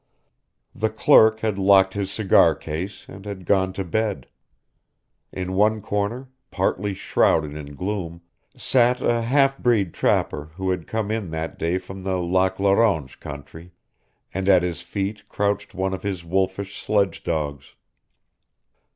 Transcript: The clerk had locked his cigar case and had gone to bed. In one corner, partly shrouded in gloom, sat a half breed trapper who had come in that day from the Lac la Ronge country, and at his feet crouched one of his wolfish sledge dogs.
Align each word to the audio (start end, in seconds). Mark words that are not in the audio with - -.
The 0.73 0.89
clerk 0.89 1.41
had 1.41 1.59
locked 1.59 1.93
his 1.93 2.09
cigar 2.11 2.55
case 2.55 3.05
and 3.07 3.23
had 3.23 3.45
gone 3.45 3.71
to 3.73 3.83
bed. 3.83 4.25
In 5.31 5.53
one 5.53 5.79
corner, 5.79 6.29
partly 6.49 6.95
shrouded 6.95 7.53
in 7.55 7.75
gloom, 7.75 8.21
sat 8.57 8.99
a 8.99 9.21
half 9.21 9.59
breed 9.59 9.93
trapper 9.93 10.45
who 10.55 10.71
had 10.71 10.87
come 10.87 11.11
in 11.11 11.29
that 11.29 11.59
day 11.59 11.77
from 11.77 12.01
the 12.01 12.17
Lac 12.17 12.59
la 12.59 12.73
Ronge 12.73 13.19
country, 13.19 13.73
and 14.33 14.49
at 14.49 14.63
his 14.63 14.81
feet 14.81 15.29
crouched 15.29 15.75
one 15.75 15.93
of 15.93 16.01
his 16.01 16.25
wolfish 16.25 16.81
sledge 16.81 17.23
dogs. 17.23 17.75